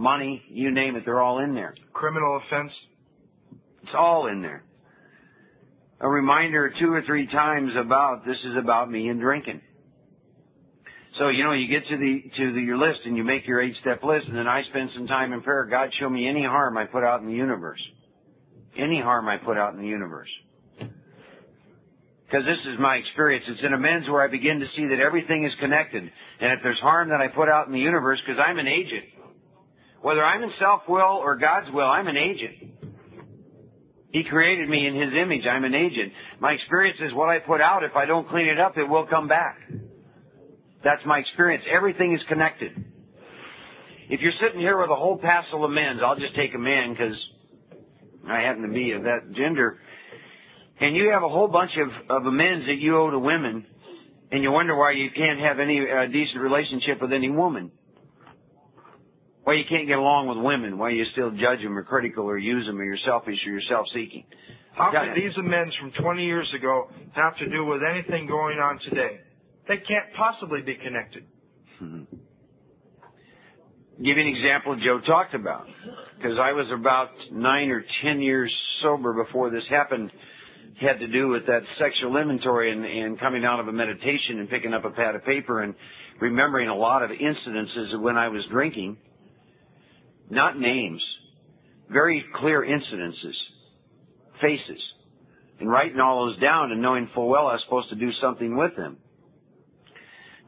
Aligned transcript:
money, 0.00 0.42
you 0.48 0.72
name 0.72 0.96
it, 0.96 1.02
they're 1.04 1.20
all 1.20 1.40
in 1.40 1.54
there. 1.54 1.74
Criminal 1.92 2.40
offense. 2.44 2.72
It's 3.82 3.92
all 3.96 4.26
in 4.26 4.40
there. 4.42 4.64
A 6.00 6.08
reminder 6.08 6.72
two 6.80 6.90
or 6.90 7.02
three 7.06 7.26
times 7.26 7.72
about 7.78 8.24
this 8.24 8.36
is 8.44 8.56
about 8.58 8.90
me 8.90 9.08
and 9.08 9.20
drinking. 9.20 9.60
So 11.18 11.28
you 11.28 11.44
know, 11.44 11.52
you 11.52 11.68
get 11.68 11.86
to 11.88 11.96
the 11.98 12.22
to 12.38 12.52
the, 12.54 12.60
your 12.60 12.78
list 12.78 13.00
and 13.04 13.16
you 13.16 13.24
make 13.24 13.46
your 13.46 13.60
eight 13.60 13.74
step 13.82 14.02
list, 14.02 14.26
and 14.26 14.36
then 14.36 14.46
I 14.46 14.62
spend 14.70 14.90
some 14.94 15.06
time 15.06 15.34
in 15.34 15.42
prayer. 15.42 15.66
God, 15.66 15.90
show 16.00 16.08
me 16.08 16.26
any 16.26 16.44
harm 16.44 16.78
I 16.78 16.86
put 16.86 17.04
out 17.04 17.20
in 17.20 17.26
the 17.26 17.34
universe, 17.34 17.80
any 18.78 19.00
harm 19.00 19.28
I 19.28 19.36
put 19.36 19.58
out 19.58 19.74
in 19.74 19.80
the 19.80 19.86
universe. 19.86 20.30
Because 20.78 22.46
this 22.46 22.72
is 22.72 22.78
my 22.78 22.94
experience. 22.94 23.44
It's 23.48 23.60
in 23.66 23.74
amends 23.74 24.08
where 24.08 24.22
I 24.22 24.30
begin 24.30 24.60
to 24.60 24.66
see 24.76 24.86
that 24.86 25.00
everything 25.00 25.44
is 25.44 25.52
connected. 25.60 26.04
And 26.04 26.52
if 26.52 26.60
there's 26.62 26.78
harm 26.78 27.08
that 27.10 27.20
I 27.20 27.26
put 27.26 27.48
out 27.48 27.66
in 27.66 27.72
the 27.72 27.80
universe, 27.80 28.20
because 28.24 28.38
I'm 28.38 28.58
an 28.60 28.68
agent, 28.68 29.19
whether 30.02 30.24
I'm 30.24 30.42
in 30.42 30.50
self 30.58 30.82
will 30.88 31.20
or 31.22 31.36
God's 31.36 31.66
will, 31.72 31.86
I'm 31.86 32.06
an 32.06 32.16
agent. 32.16 32.70
He 34.12 34.24
created 34.28 34.68
me 34.68 34.86
in 34.86 34.94
His 34.94 35.12
image. 35.22 35.42
I'm 35.48 35.64
an 35.64 35.74
agent. 35.74 36.12
My 36.40 36.52
experience 36.52 36.98
is 37.00 37.14
what 37.14 37.28
I 37.28 37.38
put 37.38 37.60
out, 37.60 37.84
if 37.84 37.94
I 37.94 38.06
don't 38.06 38.28
clean 38.28 38.46
it 38.46 38.58
up, 38.58 38.76
it 38.76 38.88
will 38.88 39.06
come 39.06 39.28
back. 39.28 39.58
That's 40.82 41.02
my 41.06 41.18
experience. 41.18 41.64
Everything 41.70 42.14
is 42.14 42.20
connected. 42.28 42.72
If 44.08 44.20
you're 44.20 44.32
sitting 44.42 44.60
here 44.60 44.80
with 44.80 44.90
a 44.90 44.96
whole 44.96 45.18
passel 45.18 45.64
of 45.64 45.70
men's, 45.70 46.00
I'll 46.04 46.18
just 46.18 46.34
take 46.34 46.54
a 46.54 46.58
man 46.58 46.92
because 46.92 47.14
I 48.28 48.40
happen 48.40 48.62
to 48.62 48.72
be 48.72 48.92
of 48.92 49.02
that 49.02 49.32
gender, 49.36 49.78
and 50.80 50.96
you 50.96 51.10
have 51.12 51.22
a 51.22 51.28
whole 51.28 51.46
bunch 51.46 51.70
of, 51.78 51.88
of 52.10 52.26
amends 52.26 52.66
that 52.66 52.78
you 52.80 52.96
owe 52.96 53.10
to 53.10 53.18
women, 53.18 53.64
and 54.32 54.42
you 54.42 54.50
wonder 54.50 54.74
why 54.74 54.92
you 54.92 55.10
can't 55.14 55.38
have 55.38 55.60
any 55.60 55.78
uh, 55.80 56.06
decent 56.06 56.40
relationship 56.40 57.00
with 57.00 57.12
any 57.12 57.30
woman. 57.30 57.70
Why 59.50 59.56
you 59.56 59.64
can't 59.68 59.88
get 59.88 59.98
along 59.98 60.28
with 60.28 60.38
women, 60.38 60.78
why 60.78 60.90
you 60.90 61.02
still 61.10 61.32
judge 61.32 61.58
them 61.60 61.76
or 61.76 61.82
critical 61.82 62.22
or 62.22 62.38
use 62.38 62.66
them 62.66 62.78
or 62.78 62.84
you're 62.84 63.02
selfish 63.04 63.34
or 63.44 63.50
you're 63.50 63.66
self-seeking. 63.68 64.22
How 64.78 64.92
can 64.92 65.12
these 65.12 65.36
amends 65.36 65.74
from 65.74 65.90
20 66.00 66.24
years 66.24 66.46
ago 66.56 66.86
have 67.16 67.36
to 67.38 67.50
do 67.50 67.64
with 67.64 67.80
anything 67.82 68.28
going 68.28 68.58
on 68.58 68.78
today? 68.88 69.18
They 69.66 69.78
can't 69.78 70.06
possibly 70.16 70.62
be 70.62 70.76
connected. 70.76 71.24
Mm-hmm. 71.82 72.16
Give 73.98 74.16
you 74.16 74.22
an 74.22 74.28
example 74.28 74.76
Joe 74.76 75.00
talked 75.04 75.34
about. 75.34 75.66
Because 76.16 76.38
I 76.40 76.52
was 76.52 76.70
about 76.72 77.10
nine 77.32 77.70
or 77.70 77.84
ten 78.04 78.20
years 78.20 78.54
sober 78.84 79.24
before 79.24 79.50
this 79.50 79.64
happened. 79.68 80.12
Had 80.80 81.00
to 81.00 81.08
do 81.08 81.26
with 81.26 81.46
that 81.46 81.62
sexual 81.80 82.16
inventory 82.18 82.70
and, 82.70 82.84
and 82.84 83.18
coming 83.18 83.44
out 83.44 83.58
of 83.58 83.66
a 83.66 83.72
meditation 83.72 84.38
and 84.38 84.48
picking 84.48 84.74
up 84.74 84.84
a 84.84 84.90
pad 84.90 85.16
of 85.16 85.24
paper 85.24 85.64
and 85.64 85.74
remembering 86.20 86.68
a 86.68 86.76
lot 86.76 87.02
of 87.02 87.10
incidences 87.10 87.92
of 87.96 88.00
when 88.00 88.16
I 88.16 88.28
was 88.28 88.44
drinking. 88.48 88.96
Not 90.30 90.58
names. 90.58 91.02
Very 91.90 92.24
clear 92.36 92.62
incidences. 92.62 93.34
Faces. 94.40 94.80
And 95.58 95.68
writing 95.68 96.00
all 96.00 96.26
those 96.26 96.40
down 96.40 96.72
and 96.72 96.80
knowing 96.80 97.10
full 97.14 97.28
well 97.28 97.48
I 97.48 97.54
was 97.54 97.62
supposed 97.66 97.90
to 97.90 97.96
do 97.96 98.10
something 98.22 98.56
with 98.56 98.76
them. 98.76 98.96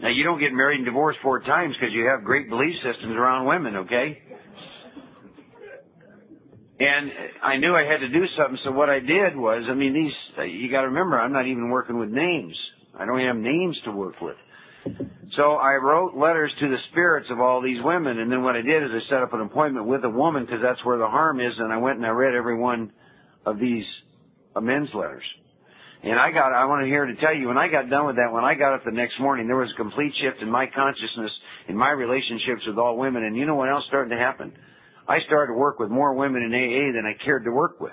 Now 0.01 0.09
you 0.09 0.25
don't 0.25 0.41
get 0.41 0.53
married 0.53 0.79
and 0.79 0.87
divorced 0.87 1.19
four 1.23 1.41
times 1.41 1.75
because 1.79 1.93
you 1.93 2.07
have 2.07 2.25
great 2.25 2.49
belief 2.49 2.75
systems 2.77 3.15
around 3.15 3.47
women, 3.47 3.77
okay? 3.77 4.19
And 6.81 7.13
I 7.45 7.59
knew 7.59 7.75
I 7.77 7.85
had 7.85 7.99
to 7.99 8.09
do 8.09 8.25
something, 8.37 8.59
so 8.65 8.73
what 8.73 8.89
I 8.89 8.99
did 8.99 9.37
was, 9.37 9.65
I 9.71 9.75
mean, 9.75 9.95
these, 9.95 10.49
you 10.51 10.71
gotta 10.71 10.89
remember, 10.89 11.21
I'm 11.21 11.33
not 11.33 11.47
even 11.47 11.71
working 11.71 11.99
with 11.99 12.09
names. 12.09 12.57
I 12.99 13.05
don't 13.05 13.21
have 13.21 13.37
names 13.37 13.79
to 13.85 13.93
work 13.93 14.15
with. 14.21 14.37
So 15.37 15.53
I 15.53 15.75
wrote 15.77 16.15
letters 16.15 16.53
to 16.61 16.69
the 16.69 16.77
spirits 16.91 17.29
of 17.31 17.41
all 17.41 17.63
these 17.63 17.83
women, 17.83 18.19
and 18.19 18.31
then 18.31 18.43
what 18.43 18.55
I 18.55 18.61
did 18.61 18.83
is 18.83 18.91
I 18.93 19.09
set 19.09 19.23
up 19.23 19.33
an 19.33 19.41
appointment 19.41 19.87
with 19.87 20.05
a 20.05 20.11
woman 20.11 20.45
because 20.45 20.61
that's 20.63 20.85
where 20.85 20.99
the 20.99 21.09
harm 21.09 21.41
is, 21.41 21.53
and 21.59 21.73
I 21.73 21.79
went 21.79 21.97
and 21.97 22.05
I 22.05 22.11
read 22.11 22.35
every 22.35 22.57
one 22.57 22.93
of 23.47 23.59
these 23.59 23.85
amends 24.55 24.91
letters. 24.95 25.25
And 26.03 26.19
I 26.19 26.33
got, 26.33 26.53
I 26.53 26.67
want 26.67 26.83
to 26.83 26.87
hear 26.87 27.07
to 27.07 27.15
tell 27.17 27.35
you, 27.35 27.49
when 27.49 27.57
I 27.57 27.69
got 27.69 27.89
done 27.89 28.07
with 28.07 28.17
that, 28.17 28.33
when 28.33 28.45
I 28.45 28.55
got 28.55 28.75
up 28.75 28.85
the 28.85 28.91
next 28.91 29.21
morning, 29.21 29.47
there 29.47 29.57
was 29.57 29.71
a 29.73 29.77
complete 29.77 30.13
shift 30.21 30.43
in 30.43 30.51
my 30.51 30.67
consciousness, 30.67 31.31
in 31.69 31.77
my 31.77 31.91
relationships 31.91 32.67
with 32.67 32.77
all 32.77 32.99
women. 32.99 33.23
And 33.23 33.37
you 33.37 33.47
know 33.47 33.55
what 33.55 33.71
else 33.71 33.85
started 33.87 34.11
to 34.11 34.21
happen? 34.21 34.53
I 35.09 35.19
started 35.27 35.53
to 35.55 35.59
work 35.59 35.79
with 35.79 35.91
more 35.91 36.13
women 36.13 36.43
in 36.43 36.53
AA 36.53 36.93
than 36.93 37.07
I 37.07 37.25
cared 37.25 37.45
to 37.45 37.53
work 37.53 37.81
with. 37.81 37.93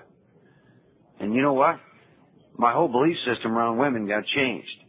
And 1.20 1.36
you 1.36 1.42
know 1.42 1.54
what? 1.54 1.76
My 2.58 2.74
whole 2.74 2.88
belief 2.88 3.16
system 3.32 3.56
around 3.56 3.78
women 3.78 4.08
got 4.08 4.24
changed. 4.36 4.89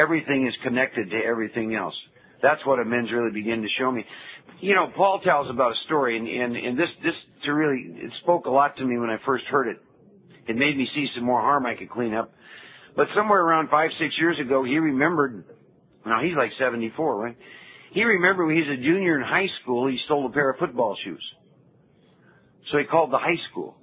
Everything 0.00 0.46
is 0.46 0.54
connected 0.62 1.10
to 1.10 1.16
everything 1.16 1.74
else. 1.74 1.94
That's 2.42 2.64
what 2.64 2.78
amends 2.78 3.10
really 3.12 3.32
begin 3.32 3.62
to 3.62 3.68
show 3.78 3.90
me. 3.90 4.04
You 4.60 4.74
know, 4.74 4.92
Paul 4.96 5.20
tells 5.24 5.50
about 5.50 5.72
a 5.72 5.76
story, 5.86 6.16
and, 6.16 6.28
and, 6.28 6.56
and 6.56 6.78
this, 6.78 6.88
this 7.02 7.14
to 7.44 7.52
really, 7.52 7.82
it 7.96 8.12
spoke 8.22 8.46
a 8.46 8.50
lot 8.50 8.76
to 8.76 8.84
me 8.84 8.98
when 8.98 9.10
I 9.10 9.16
first 9.26 9.44
heard 9.46 9.68
it. 9.68 9.78
It 10.48 10.56
made 10.56 10.76
me 10.76 10.88
see 10.94 11.06
some 11.14 11.24
more 11.24 11.40
harm 11.40 11.66
I 11.66 11.74
could 11.74 11.90
clean 11.90 12.14
up. 12.14 12.32
But 12.96 13.06
somewhere 13.14 13.40
around 13.40 13.68
five, 13.70 13.90
six 14.00 14.14
years 14.18 14.36
ago, 14.40 14.64
he 14.64 14.78
remembered, 14.78 15.44
now 16.06 16.22
he's 16.22 16.36
like 16.36 16.50
74, 16.58 17.16
right? 17.16 17.36
He 17.92 18.02
remembered 18.04 18.46
when 18.46 18.56
he 18.56 18.62
was 18.62 18.78
a 18.78 18.82
junior 18.82 19.18
in 19.18 19.24
high 19.24 19.46
school, 19.62 19.88
he 19.88 19.98
stole 20.04 20.26
a 20.26 20.30
pair 20.30 20.50
of 20.50 20.58
football 20.58 20.96
shoes. 21.04 21.24
So 22.70 22.78
he 22.78 22.84
called 22.84 23.12
the 23.12 23.18
high 23.18 23.38
school. 23.50 23.76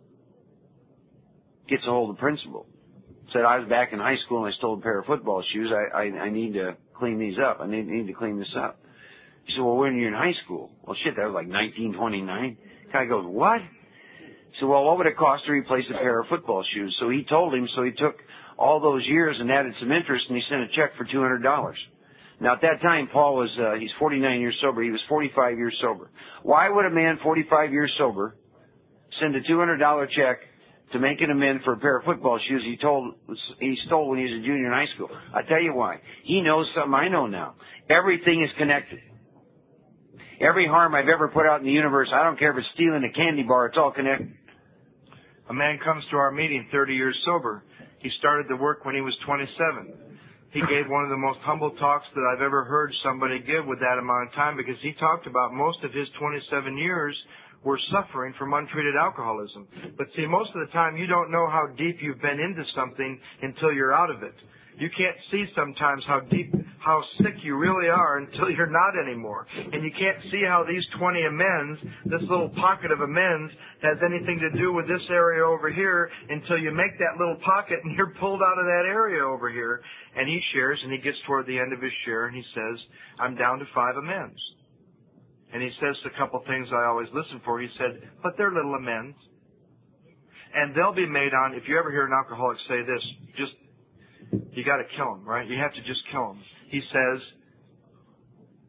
Gets 1.70 1.84
a 1.88 1.90
hold 1.90 2.12
of 2.12 2.18
the 2.18 2.20
principal. 2.20 2.68
Said, 3.35 3.44
I 3.44 3.59
was 3.59 3.68
back 3.68 3.91
in 3.91 4.00
high 4.00 4.16
school 4.25 4.46
and 4.46 4.53
I 4.53 4.57
stole 4.57 4.79
a 4.79 4.81
pair 4.81 5.00
of 5.00 5.06
football 5.07 5.44
shoes. 5.51 5.69
I, 5.69 5.97
I, 5.97 6.03
I 6.03 6.29
need 6.29 6.53
to 6.53 6.78
clean 6.97 7.19
these 7.19 7.35
up. 7.38 7.59
I 7.59 7.68
need, 7.68 7.85
need 7.85 8.07
to 8.07 8.13
clean 8.13 8.40
this 8.40 8.56
up. 8.57 8.79
He 9.44 9.51
said, 9.51 9.62
well, 9.62 9.75
when 9.75 9.97
you're 9.97 10.07
in 10.07 10.13
high 10.13 10.40
school? 10.46 10.72
Well, 10.84 10.96
shit, 11.03 11.18
that 11.18 11.25
was 11.25 11.35
like 11.35 11.51
1929. 11.51 12.57
Guy 12.94 13.06
goes, 13.06 13.25
what? 13.28 13.59
He 13.59 14.56
said, 14.57 14.69
well, 14.69 14.85
what 14.85 14.97
would 15.00 15.07
it 15.07 15.18
cost 15.18 15.44
to 15.47 15.51
replace 15.51 15.84
a 15.90 15.97
pair 16.00 16.22
of 16.22 16.29
football 16.29 16.63
shoes? 16.73 16.96
So 17.01 17.09
he 17.09 17.25
told 17.28 17.53
him, 17.53 17.68
so 17.75 17.84
he 17.84 17.91
took 17.91 18.16
all 18.57 18.79
those 18.79 19.06
years 19.06 19.35
and 19.38 19.52
added 19.52 19.73
some 19.81 19.91
interest 19.91 20.23
and 20.29 20.38
he 20.38 20.44
sent 20.50 20.62
a 20.62 20.67
check 20.72 20.96
for 20.97 21.03
$200. 21.03 21.44
Now 22.40 22.53
at 22.53 22.62
that 22.62 22.81
time, 22.81 23.09
Paul 23.12 23.35
was, 23.35 23.50
uh, 23.59 23.78
he's 23.78 23.91
49 24.00 24.40
years 24.40 24.56
sober. 24.62 24.81
He 24.81 24.91
was 24.91 25.02
45 25.09 25.57
years 25.57 25.75
sober. 25.81 26.09
Why 26.44 26.69
would 26.69 26.85
a 26.85 26.90
man 26.90 27.19
45 27.22 27.73
years 27.73 27.94
sober 27.97 28.38
send 29.19 29.35
a 29.35 29.41
$200 29.41 30.07
check 30.16 30.40
to 30.95 31.00
make 31.00 31.22
an 31.22 31.29
amend 31.29 31.61
for 31.63 31.73
a 31.73 31.78
pair 31.78 32.00
of 32.00 32.06
football 32.06 32.39
shoes 32.50 32.63
he 32.66 32.78
told, 32.78 33.16
he 33.59 33.78
stole 33.85 34.09
when 34.09 34.19
he 34.19 34.25
was 34.25 34.33
a 34.33 34.45
junior 34.45 34.67
in 34.67 34.72
high 34.72 34.91
school? 34.95 35.09
I 35.33 35.41
tell 35.44 35.61
you 35.61 35.73
why. 35.73 36.00
He 36.23 36.41
knows 36.41 36.66
something 36.75 36.94
I 36.94 37.09
know 37.09 37.28
now. 37.28 37.56
Everything 37.89 38.44
is 38.44 38.50
connected. 38.57 39.00
Every 40.41 40.67
harm 40.67 40.95
I've 40.95 41.07
ever 41.07 41.28
put 41.28 41.45
out 41.45 41.59
in 41.59 41.66
the 41.66 41.72
universe, 41.72 42.09
I 42.13 42.23
don't 42.23 42.39
care 42.39 42.51
if 42.51 42.57
it's 42.57 42.67
stealing 42.73 43.03
a 43.03 43.13
candy 43.13 43.44
bar, 43.44 43.67
it's 43.67 43.78
all 43.78 43.91
connected. 43.91 44.34
A 45.50 45.53
man 45.53 45.79
comes 45.84 46.03
to 46.11 46.17
our 46.17 46.31
meeting 46.31 46.67
30 46.72 46.95
years 46.95 47.17
sober 47.25 47.63
he 48.05 48.11
started 48.19 48.45
the 48.47 48.55
work 48.55 48.85
when 48.85 48.94
he 48.94 49.01
was 49.01 49.17
27. 49.25 49.91
He 50.55 50.63
gave 50.71 50.88
one 50.88 51.03
of 51.03 51.09
the 51.09 51.19
most 51.19 51.39
humble 51.43 51.71
talks 51.75 52.07
that 52.16 52.23
I've 52.31 52.41
ever 52.41 52.63
heard 52.63 52.89
somebody 53.03 53.39
give 53.43 53.67
with 53.67 53.83
that 53.83 53.99
amount 53.99 54.29
of 54.29 54.33
time 54.35 54.55
because 54.55 54.79
he 54.81 54.93
talked 54.93 55.27
about 55.27 55.51
most 55.51 55.83
of 55.83 55.91
his 55.91 56.07
27 56.17 56.77
years 56.77 57.11
were 57.66 57.77
suffering 57.91 58.33
from 58.39 58.53
untreated 58.53 58.95
alcoholism. 58.95 59.67
But 59.97 60.07
see, 60.16 60.25
most 60.25 60.51
of 60.55 60.66
the 60.66 60.71
time 60.71 60.95
you 60.95 61.07
don't 61.07 61.29
know 61.29 61.49
how 61.51 61.67
deep 61.75 61.97
you've 61.99 62.21
been 62.21 62.39
into 62.39 62.63
something 62.73 63.19
until 63.41 63.73
you're 63.73 63.91
out 63.91 64.09
of 64.09 64.23
it. 64.23 64.33
You 64.78 64.90
can't 64.97 65.16
see 65.31 65.46
sometimes 65.56 66.03
how 66.06 66.19
deep, 66.19 66.53
how 66.80 67.02
sick 67.24 67.36
you 67.44 67.56
really 67.56 67.88
are 67.88 68.18
until 68.18 68.52
you're 68.52 68.69
not 68.69 69.00
anymore. 69.00 69.47
And 69.56 69.84
you 69.84 69.91
can't 69.91 70.19
see 70.31 70.44
how 70.46 70.66
these 70.68 70.84
20 71.00 71.24
amends, 71.24 71.80
this 72.06 72.22
little 72.30 72.50
pocket 72.50 72.91
of 72.91 73.00
amends, 73.00 73.53
has 73.81 73.97
anything 74.03 74.40
to 74.40 74.59
do 74.59 74.74
with 74.74 74.88
this 74.88 75.02
area 75.09 75.46
over 75.46 75.72
here 75.72 76.09
until 76.30 76.58
you 76.58 76.72
make 76.72 76.91
that 77.00 77.18
little 77.18 77.38
pocket 77.46 77.80
and 77.84 77.96
you're 77.96 78.14
pulled 78.19 78.41
out 78.41 78.59
of 78.59 78.66
that 78.66 78.84
area 78.85 79.24
over 79.24 79.50
here. 79.50 79.81
And 80.16 80.28
he 80.28 80.40
shares 80.53 80.80
and 80.84 80.91
he 80.91 81.00
gets 81.00 81.18
toward 81.25 81.47
the 81.47 81.58
end 81.58 81.72
of 81.72 81.81
his 81.81 81.94
share 82.06 82.28
and 82.28 82.35
he 82.35 82.44
says, 82.53 82.78
I'm 83.19 83.35
down 83.35 83.59
to 83.59 83.66
five 83.74 83.96
amends. 83.96 84.40
And 85.53 85.64
he 85.64 85.72
says 85.80 85.96
a 86.03 86.18
couple 86.19 86.44
things 86.47 86.68
I 86.74 86.84
always 86.85 87.08
listen 87.14 87.40
for. 87.46 87.61
He 87.61 87.70
said, 87.78 88.11
but 88.22 88.34
they're 88.38 88.52
little 88.52 88.76
amends. 88.76 89.16
And 90.53 90.76
they'll 90.76 90.96
be 90.96 91.08
made 91.08 91.34
on, 91.34 91.53
if 91.53 91.64
you 91.67 91.79
ever 91.79 91.91
hear 91.91 92.05
an 92.05 92.14
alcoholic 92.14 92.58
say 92.67 92.79
this, 92.84 93.03
just 93.38 93.52
you 94.31 94.63
got 94.63 94.77
to 94.77 94.87
kill 94.95 95.16
them, 95.16 95.25
right? 95.25 95.47
You 95.47 95.57
have 95.57 95.73
to 95.73 95.81
just 95.81 96.01
kill 96.11 96.33
them. 96.33 96.41
He 96.69 96.81
says 96.91 97.22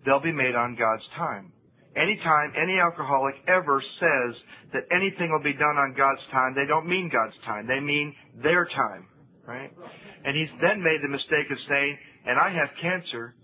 they'll 0.05 0.23
be 0.23 0.33
made 0.33 0.55
on 0.55 0.77
God's 0.77 1.05
time. 1.17 1.53
Anytime 1.97 2.53
any 2.61 2.79
alcoholic 2.79 3.35
ever 3.49 3.83
says 4.01 4.37
that 4.75 4.85
anything 4.93 5.33
will 5.33 5.43
be 5.43 5.57
done 5.57 5.81
on 5.81 5.95
God's 5.97 6.21
time, 6.31 6.53
they 6.55 6.67
don't 6.69 6.87
mean 6.87 7.09
God's 7.11 7.37
time. 7.47 7.67
They 7.67 7.81
mean 7.81 8.15
their 8.43 8.67
time, 8.67 9.09
right? 9.47 9.73
And 10.25 10.37
he's 10.37 10.53
then 10.61 10.83
made 10.83 11.01
the 11.03 11.09
mistake 11.09 11.49
of 11.51 11.57
saying, 11.69 11.97
and 12.27 12.39
I 12.39 12.51
have 12.51 12.69
cancer 12.83 13.35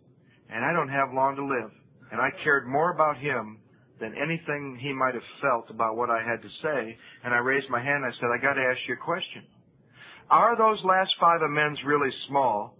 and 0.50 0.64
I 0.64 0.72
don't 0.72 0.90
have 0.90 1.14
long 1.14 1.36
to 1.36 1.44
live. 1.44 1.72
And 2.12 2.20
I 2.20 2.28
cared 2.44 2.68
more 2.68 2.92
about 2.92 3.16
him 3.16 3.56
than 4.00 4.12
anything 4.18 4.76
he 4.82 4.92
might 4.92 5.14
have 5.14 5.24
felt 5.40 5.70
about 5.70 5.96
what 5.96 6.10
I 6.10 6.20
had 6.20 6.42
to 6.42 6.48
say. 6.60 6.96
And 7.24 7.32
I 7.32 7.38
raised 7.38 7.70
my 7.70 7.80
hand 7.80 8.04
and 8.04 8.12
I 8.12 8.14
said, 8.20 8.28
I 8.28 8.42
got 8.42 8.54
to 8.54 8.60
ask 8.60 8.80
you 8.86 8.94
a 8.94 9.04
question. 9.04 9.46
Are 10.30 10.56
those 10.56 10.78
last 10.84 11.10
five 11.20 11.42
amends 11.42 11.78
really 11.84 12.10
small 12.28 12.76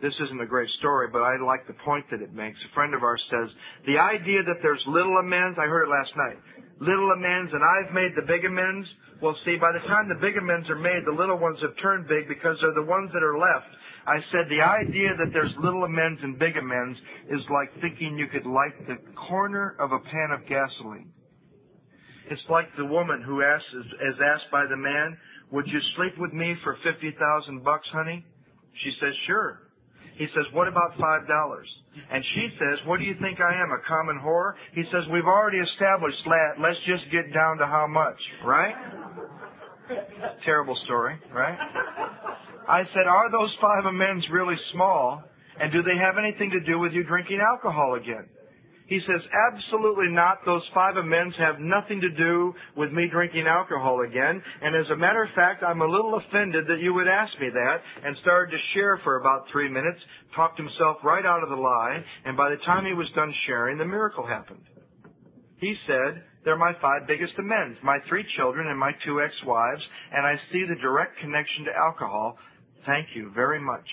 this 0.00 0.14
isn't 0.14 0.40
a 0.40 0.46
great 0.46 0.70
story, 0.78 1.08
but 1.10 1.26
I 1.26 1.42
like 1.42 1.66
the 1.66 1.74
point 1.82 2.06
that 2.10 2.22
it 2.22 2.32
makes. 2.32 2.58
A 2.70 2.74
friend 2.74 2.94
of 2.94 3.02
ours 3.02 3.22
says, 3.30 3.50
the 3.86 3.98
idea 3.98 4.46
that 4.46 4.62
there's 4.62 4.82
little 4.86 5.18
amends, 5.18 5.58
I 5.58 5.66
heard 5.66 5.90
it 5.90 5.90
last 5.90 6.14
night, 6.14 6.38
little 6.78 7.10
amends 7.10 7.50
and 7.50 7.62
I've 7.66 7.92
made 7.92 8.14
the 8.14 8.22
big 8.22 8.46
amends. 8.46 8.86
Well, 9.18 9.34
see, 9.44 9.58
by 9.58 9.74
the 9.74 9.82
time 9.90 10.06
the 10.06 10.22
big 10.22 10.38
amends 10.38 10.70
are 10.70 10.78
made, 10.78 11.02
the 11.02 11.18
little 11.18 11.38
ones 11.38 11.58
have 11.62 11.74
turned 11.82 12.06
big 12.06 12.30
because 12.30 12.54
they're 12.62 12.78
the 12.78 12.86
ones 12.86 13.10
that 13.10 13.26
are 13.26 13.38
left. 13.38 13.74
I 14.06 14.22
said 14.30 14.46
the 14.46 14.62
idea 14.62 15.18
that 15.18 15.34
there's 15.34 15.52
little 15.58 15.82
amends 15.82 16.22
and 16.22 16.38
big 16.38 16.56
amends 16.56 16.96
is 17.26 17.42
like 17.50 17.74
thinking 17.82 18.14
you 18.16 18.30
could 18.30 18.46
light 18.46 18.78
the 18.86 19.02
corner 19.26 19.74
of 19.82 19.90
a 19.90 19.98
pan 19.98 20.30
of 20.30 20.46
gasoline. 20.46 21.10
It's 22.30 22.46
like 22.48 22.70
the 22.78 22.86
woman 22.86 23.20
who 23.26 23.42
asks, 23.42 23.66
is 23.74 24.16
asked 24.22 24.52
by 24.52 24.64
the 24.70 24.76
man, 24.76 25.18
would 25.50 25.66
you 25.66 25.80
sleep 25.96 26.14
with 26.18 26.32
me 26.32 26.54
for 26.62 26.76
50,000 26.84 27.64
bucks, 27.64 27.86
honey? 27.92 28.24
She 28.84 28.90
says, 29.00 29.14
sure. 29.26 29.60
He 30.16 30.26
says, 30.34 30.44
what 30.52 30.68
about 30.68 30.98
$5? 30.98 31.62
And 32.10 32.24
she 32.34 32.48
says, 32.58 32.86
what 32.86 32.98
do 32.98 33.04
you 33.04 33.14
think 33.22 33.38
I 33.40 33.54
am, 33.54 33.70
a 33.70 33.80
common 33.86 34.20
whore? 34.22 34.54
He 34.74 34.82
says, 34.92 35.04
we've 35.12 35.26
already 35.26 35.58
established 35.58 36.18
that. 36.26 36.60
Let's 36.60 36.78
just 36.86 37.10
get 37.12 37.32
down 37.32 37.58
to 37.58 37.66
how 37.66 37.86
much, 37.86 38.18
right? 38.44 38.74
Terrible 40.44 40.76
story, 40.84 41.16
right? 41.32 41.56
I 42.68 42.82
said, 42.92 43.06
are 43.08 43.30
those 43.30 43.54
five 43.60 43.86
amends 43.86 44.26
really 44.30 44.56
small? 44.72 45.22
And 45.60 45.72
do 45.72 45.82
they 45.82 45.96
have 45.96 46.18
anything 46.18 46.50
to 46.50 46.60
do 46.60 46.78
with 46.78 46.92
you 46.92 47.04
drinking 47.04 47.40
alcohol 47.40 47.94
again? 47.94 48.28
He 48.88 49.00
says, 49.04 49.20
absolutely 49.52 50.08
not. 50.08 50.38
Those 50.46 50.64
five 50.72 50.96
amends 50.96 51.36
have 51.36 51.60
nothing 51.60 52.00
to 52.00 52.08
do 52.08 52.54
with 52.74 52.90
me 52.90 53.06
drinking 53.12 53.46
alcohol 53.46 54.00
again. 54.00 54.42
And 54.62 54.74
as 54.74 54.90
a 54.90 54.96
matter 54.96 55.22
of 55.22 55.28
fact, 55.36 55.62
I'm 55.62 55.82
a 55.82 55.86
little 55.86 56.16
offended 56.16 56.64
that 56.68 56.80
you 56.80 56.94
would 56.94 57.06
ask 57.06 57.30
me 57.38 57.50
that 57.52 57.78
and 58.02 58.16
started 58.22 58.50
to 58.50 58.58
share 58.72 58.98
for 59.04 59.20
about 59.20 59.44
three 59.52 59.68
minutes, 59.68 60.00
talked 60.34 60.56
himself 60.56 60.96
right 61.04 61.26
out 61.26 61.42
of 61.42 61.50
the 61.50 61.56
lie. 61.56 62.02
And 62.24 62.34
by 62.34 62.48
the 62.48 62.64
time 62.64 62.86
he 62.86 62.94
was 62.94 63.08
done 63.14 63.32
sharing, 63.46 63.76
the 63.76 63.84
miracle 63.84 64.26
happened. 64.26 64.64
He 65.60 65.74
said, 65.86 66.24
they're 66.44 66.56
my 66.56 66.72
five 66.80 67.06
biggest 67.06 67.32
amends, 67.38 67.76
my 67.84 67.98
three 68.08 68.24
children 68.38 68.68
and 68.68 68.78
my 68.78 68.92
two 69.04 69.20
ex-wives, 69.20 69.82
and 70.14 70.24
I 70.24 70.36
see 70.50 70.64
the 70.66 70.80
direct 70.80 71.18
connection 71.20 71.64
to 71.66 71.76
alcohol. 71.76 72.38
Thank 72.86 73.08
you 73.14 73.30
very 73.34 73.60
much. 73.60 73.84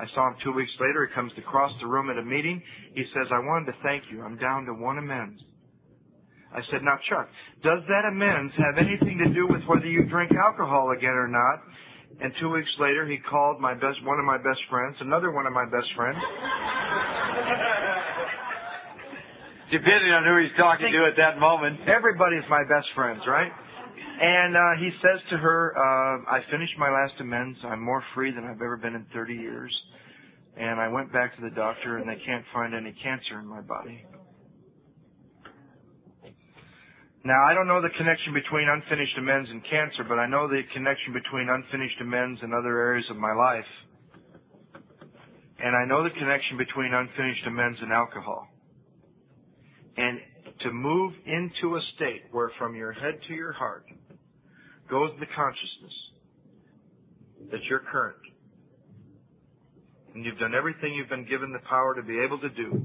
I 0.00 0.08
saw 0.14 0.28
him 0.28 0.36
two 0.42 0.52
weeks 0.52 0.72
later. 0.80 1.06
He 1.06 1.14
comes 1.14 1.32
across 1.36 1.72
the 1.80 1.86
room 1.86 2.08
at 2.08 2.16
a 2.16 2.24
meeting. 2.24 2.62
He 2.94 3.04
says, 3.12 3.28
I 3.28 3.38
wanted 3.38 3.72
to 3.72 3.76
thank 3.84 4.04
you. 4.10 4.22
I'm 4.24 4.38
down 4.38 4.64
to 4.64 4.72
one 4.72 4.96
amends. 4.96 5.36
I 6.56 6.64
said, 6.72 6.82
now 6.82 6.96
Chuck, 7.08 7.28
does 7.62 7.84
that 7.86 8.08
amends 8.08 8.52
have 8.56 8.80
anything 8.80 9.20
to 9.22 9.28
do 9.36 9.46
with 9.46 9.62
whether 9.68 9.86
you 9.86 10.08
drink 10.08 10.32
alcohol 10.32 10.90
again 10.96 11.14
or 11.14 11.28
not? 11.28 11.60
And 12.18 12.32
two 12.40 12.50
weeks 12.50 12.70
later, 12.80 13.06
he 13.06 13.18
called 13.18 13.60
my 13.60 13.74
best, 13.74 14.02
one 14.02 14.18
of 14.18 14.24
my 14.24 14.38
best 14.38 14.58
friends, 14.68 14.96
another 15.00 15.30
one 15.30 15.46
of 15.46 15.52
my 15.52 15.64
best 15.68 15.86
friends. 15.94 16.18
Depending 19.70 20.10
on 20.10 20.26
who 20.26 20.42
he's 20.42 20.56
talking 20.58 20.90
to 20.90 21.00
at 21.06 21.14
that 21.20 21.38
moment. 21.38 21.86
Everybody's 21.86 22.42
my 22.50 22.66
best 22.66 22.88
friends, 22.96 23.22
right? 23.28 23.52
And 24.20 24.54
uh, 24.54 24.60
he 24.78 24.90
says 25.00 25.18
to 25.30 25.38
her, 25.38 25.72
uh, 25.72 26.30
I 26.30 26.40
finished 26.50 26.74
my 26.78 26.90
last 26.90 27.14
amends. 27.20 27.58
I'm 27.64 27.82
more 27.82 28.04
free 28.14 28.30
than 28.30 28.44
I've 28.44 28.60
ever 28.60 28.76
been 28.76 28.94
in 28.94 29.06
30 29.14 29.32
years. 29.32 29.74
And 30.58 30.78
I 30.78 30.88
went 30.88 31.10
back 31.10 31.34
to 31.36 31.40
the 31.40 31.48
doctor 31.48 31.96
and 31.96 32.06
they 32.06 32.20
can't 32.26 32.44
find 32.52 32.74
any 32.74 32.94
cancer 33.02 33.40
in 33.40 33.46
my 33.46 33.62
body. 33.62 34.04
Now, 37.24 37.44
I 37.48 37.54
don't 37.54 37.66
know 37.66 37.80
the 37.80 37.92
connection 37.96 38.34
between 38.34 38.68
unfinished 38.68 39.16
amends 39.16 39.48
and 39.48 39.62
cancer, 39.64 40.04
but 40.06 40.18
I 40.18 40.26
know 40.26 40.48
the 40.48 40.60
connection 40.74 41.14
between 41.14 41.48
unfinished 41.48 42.00
amends 42.00 42.40
and 42.42 42.52
other 42.52 42.76
areas 42.76 43.06
of 43.10 43.16
my 43.16 43.32
life. 43.32 43.68
And 45.62 45.76
I 45.76 45.84
know 45.86 46.04
the 46.04 46.10
connection 46.10 46.58
between 46.58 46.92
unfinished 46.92 47.46
amends 47.46 47.78
and 47.80 47.92
alcohol. 47.92 48.48
And 49.96 50.20
to 50.60 50.72
move 50.72 51.12
into 51.24 51.76
a 51.76 51.80
state 51.96 52.24
where 52.32 52.50
from 52.58 52.74
your 52.74 52.92
head 52.92 53.18
to 53.28 53.34
your 53.34 53.52
heart, 53.52 53.84
goes 54.90 55.10
the 55.20 55.26
consciousness 55.34 55.96
that 57.50 57.60
you're 57.68 57.82
current. 57.90 58.18
And 60.14 60.24
you've 60.24 60.38
done 60.38 60.54
everything 60.54 60.94
you've 60.94 61.08
been 61.08 61.28
given 61.28 61.52
the 61.52 61.62
power 61.70 61.94
to 61.94 62.02
be 62.02 62.18
able 62.18 62.38
to 62.40 62.50
do. 62.50 62.82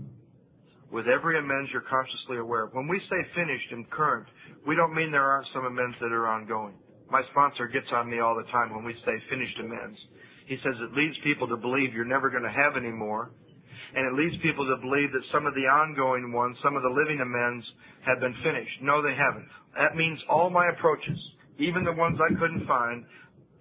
With 0.92 1.07
every 1.10 1.40
amends 1.40 1.72
you're 1.74 1.90
consciously 1.90 2.38
aware 2.38 2.69
of. 2.69 2.74
When 2.74 2.88
we 2.88 3.02
say 3.10 3.18
finished 3.34 3.72
and 3.72 3.90
current, 3.90 4.28
we 4.68 4.75
don't 4.75 4.94
mean 4.94 5.12
there 5.12 5.25
aren't 5.25 5.48
some 5.54 5.66
amends 5.66 5.98
that 6.00 6.13
are 6.13 6.28
ongoing. 6.28 6.75
My 7.10 7.22
sponsor 7.31 7.68
gets 7.68 7.88
on 7.92 8.10
me 8.10 8.19
all 8.19 8.36
the 8.36 8.50
time 8.52 8.74
when 8.74 8.86
we 8.86 8.94
say 9.06 9.13
finished 9.30 9.57
amends. 9.60 9.98
He 10.46 10.57
says 10.62 10.78
it 10.78 10.94
leads 10.94 11.18
people 11.24 11.48
to 11.50 11.57
believe 11.57 11.94
you're 11.94 12.06
never 12.06 12.30
going 12.30 12.46
to 12.46 12.54
have 12.54 12.78
any 12.78 12.94
more. 12.94 13.31
And 13.96 14.06
it 14.06 14.13
leads 14.13 14.36
people 14.44 14.66
to 14.66 14.78
believe 14.81 15.12
that 15.13 15.25
some 15.34 15.46
of 15.46 15.56
the 15.56 15.66
ongoing 15.66 16.31
ones, 16.31 16.57
some 16.62 16.75
of 16.75 16.84
the 16.84 16.94
living 16.94 17.22
amends 17.22 17.66
have 18.06 18.19
been 18.19 18.36
finished. 18.44 18.81
No, 18.81 19.02
they 19.02 19.16
haven't. 19.16 19.48
That 19.78 19.96
means 19.96 20.19
all 20.30 20.50
my 20.50 20.69
approaches, 20.69 21.18
even 21.60 21.84
the 21.84 21.94
ones 21.94 22.19
I 22.19 22.34
couldn't 22.40 22.68
find. 22.68 23.06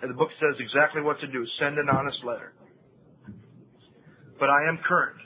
And 0.02 0.10
the 0.10 0.14
book 0.14 0.30
says 0.40 0.56
exactly 0.58 1.02
what 1.02 1.20
to 1.20 1.26
do. 1.26 1.46
Send 1.58 1.78
an 1.78 1.88
honest 1.88 2.18
letter. 2.24 2.52
But 4.38 4.50
I 4.50 4.68
am 4.68 4.78
current. 4.86 5.18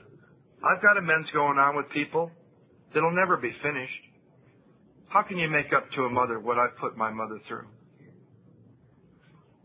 I've 0.62 0.82
got 0.82 0.96
amends 0.96 1.28
going 1.32 1.58
on 1.58 1.76
with 1.76 1.88
people 1.90 2.30
that'll 2.94 3.14
never 3.14 3.36
be 3.36 3.52
finished. 3.62 4.02
How 5.08 5.22
can 5.22 5.38
you 5.38 5.48
make 5.48 5.72
up 5.74 5.90
to 5.96 6.02
a 6.02 6.10
mother 6.10 6.38
what 6.38 6.58
I've 6.58 6.76
put 6.76 6.96
my 6.96 7.10
mother 7.10 7.40
through? 7.48 7.66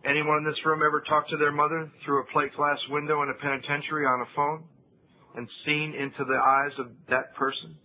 Anyone 0.06 0.40
in 0.40 0.44
this 0.44 0.60
room 0.66 0.82
ever 0.86 1.04
talked 1.08 1.30
to 1.30 1.38
their 1.38 1.52
mother 1.52 1.90
through 2.06 2.22
a 2.22 2.26
plate 2.34 2.54
glass 2.56 2.78
window 2.90 3.24
in 3.24 3.30
a 3.30 3.34
penitentiary 3.34 4.06
on 4.06 4.22
a 4.22 4.30
phone 4.36 4.64
and 5.36 5.48
seen 5.66 5.96
into 5.96 6.24
the 6.26 6.36
eyes 6.36 6.72
of 6.80 6.88
that 7.10 7.36
person? 7.36 7.76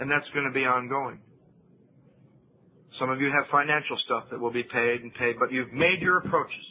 And 0.00 0.10
that's 0.10 0.28
going 0.34 0.46
to 0.46 0.52
be 0.52 0.64
ongoing. 0.64 1.20
Some 2.98 3.10
of 3.10 3.20
you 3.20 3.26
have 3.26 3.50
financial 3.50 3.98
stuff 4.04 4.24
that 4.30 4.38
will 4.38 4.52
be 4.52 4.62
paid 4.62 5.02
and 5.02 5.12
paid, 5.14 5.36
but 5.38 5.50
you've 5.50 5.72
made 5.72 6.00
your 6.00 6.18
approaches. 6.18 6.66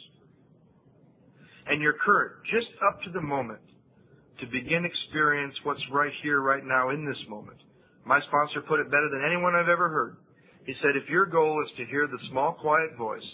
And 1.66 1.82
you're 1.82 1.96
current, 2.04 2.32
just 2.50 2.68
up 2.86 3.02
to 3.04 3.10
the 3.10 3.20
moment, 3.20 3.60
to 4.40 4.46
begin 4.46 4.84
experience 4.84 5.54
what's 5.64 5.82
right 5.92 6.12
here, 6.22 6.40
right 6.40 6.64
now, 6.64 6.90
in 6.90 7.04
this 7.04 7.20
moment. 7.28 7.58
My 8.04 8.20
sponsor 8.28 8.60
put 8.62 8.80
it 8.80 8.90
better 8.90 9.08
than 9.12 9.24
anyone 9.24 9.54
I've 9.54 9.68
ever 9.68 9.88
heard. 9.88 10.16
He 10.66 10.74
said, 10.80 10.96
if 10.96 11.08
your 11.08 11.26
goal 11.26 11.62
is 11.64 11.70
to 11.76 11.84
hear 11.86 12.06
the 12.06 12.18
small, 12.30 12.52
quiet 12.52 12.96
voice, 12.96 13.24